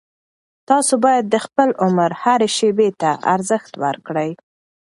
[0.69, 4.31] تاسو باید د خپل عمر هرې شېبې ته ارزښت ورکړئ.